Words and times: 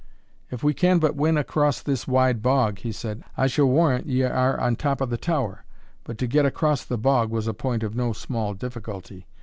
"If 0.49 0.63
we 0.63 0.73
can 0.73 0.97
but 0.97 1.15
win 1.15 1.37
across 1.37 1.79
this 1.79 2.07
wide 2.07 2.41
bog," 2.41 2.79
he 2.79 2.91
said, 2.91 3.23
"I 3.37 3.45
shall 3.45 3.67
warrant 3.67 4.07
ye 4.07 4.23
are 4.23 4.59
on 4.59 4.73
the 4.73 4.77
top 4.77 4.99
of 4.99 5.11
the 5.11 5.15
tower." 5.17 5.63
But 6.05 6.17
to 6.17 6.25
get 6.25 6.43
across 6.43 6.83
the 6.83 6.97
bog 6.97 7.29
was 7.29 7.45
a 7.45 7.53
point 7.53 7.83
of 7.83 7.95
no 7.95 8.11
small 8.11 8.55
difficulty. 8.55 9.27